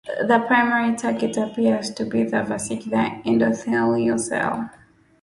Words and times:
The 0.27 0.43
primary 0.47 0.95
target 0.95 1.37
appears 1.37 1.91
to 1.91 2.05
be 2.05 2.23
the 2.23 2.41
vascular 2.41 3.21
endothelial 3.23 4.19
cell. 4.19 4.71